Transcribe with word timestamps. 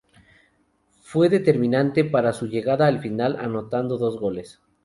Fue 1.03 1.29
determinante 1.29 2.03
para 2.03 2.33
su 2.33 2.47
llegada 2.47 2.87
a 2.87 2.91
la 2.91 2.97
final, 2.97 3.35
anotando 3.39 3.99
dos 3.99 4.19
goles. 4.19 4.59